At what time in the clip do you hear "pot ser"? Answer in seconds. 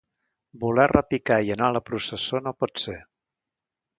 2.65-2.99